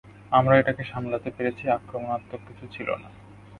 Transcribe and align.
আমরা 0.31 0.53
এটাকে 0.57 0.83
সামলাতে 0.83 1.29
পেরেছি, 1.37 1.63
আক্রমণাত্মক 1.69 2.41
কিছু 2.47 2.65
ছিল 2.71 2.89
না। 2.95 3.09